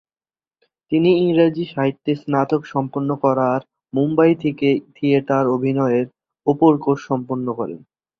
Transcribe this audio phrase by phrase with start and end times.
[0.91, 3.59] তিনি ইংরেজি সাহিত্যে স্নাতক সম্পন্ন করার
[3.93, 6.05] মুম্বাই থেকে থিয়েটার অভিনয়ের
[6.47, 7.79] উপর কোর্স সম্পন্ন করেন।